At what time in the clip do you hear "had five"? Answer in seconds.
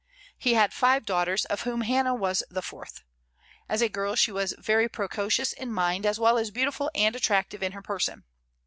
0.55-1.05